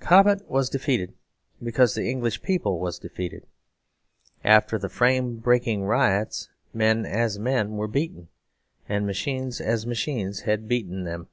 [0.00, 1.14] Cobbett was defeated
[1.62, 3.46] because the English people was defeated.
[4.44, 8.28] After the frame breaking riots, men, as men, were beaten:
[8.86, 11.28] and machines, as machines, had beaten them.